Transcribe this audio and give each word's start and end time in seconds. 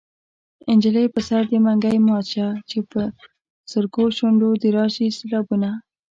نجلۍ 0.77 1.05
په 1.13 1.19
سر 1.27 1.41
دې 1.49 1.57
منګی 1.65 1.97
مات 2.07 2.25
شه 2.33 2.47
چې 2.69 2.77
په 2.91 3.01
سرکو 3.71 4.03
شونډو 4.17 4.49
دې 4.61 4.69
راشي 4.77 5.07
سېلابونه 5.17 5.69